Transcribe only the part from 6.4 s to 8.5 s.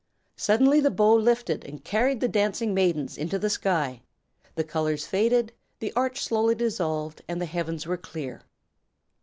dissolved and the heavens were clear.